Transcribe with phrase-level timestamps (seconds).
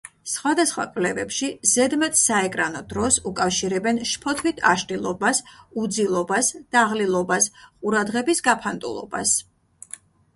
[0.29, 5.41] სხვადასხვა კვლევებში ზედმეტ საეკრანო დროს უკავშირებენ შფოთვით აშლილობას,
[5.83, 9.35] უძილობას, დაღლილობას, ყურადღების გაფანტულობას.